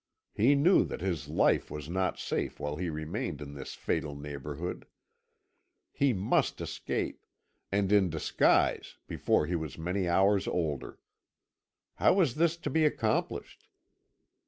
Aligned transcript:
He 0.33 0.55
knew 0.55 0.83
that 0.85 1.01
his 1.01 1.27
life 1.27 1.69
was 1.69 1.87
not 1.87 2.17
safe 2.17 2.59
while 2.59 2.75
he 2.77 2.89
remained 2.89 3.39
in 3.39 3.53
this 3.53 3.75
fatal 3.75 4.15
neighbourhood. 4.15 4.87
He 5.91 6.11
must 6.11 6.59
escape, 6.59 7.23
and 7.71 7.91
in 7.91 8.09
disguise, 8.09 8.97
before 9.07 9.45
he 9.45 9.55
was 9.55 9.77
many 9.77 10.07
hours 10.07 10.47
older. 10.47 10.97
How 11.97 12.13
was 12.13 12.33
this 12.33 12.57
to 12.57 12.71
be 12.71 12.83
accomplished? 12.83 13.67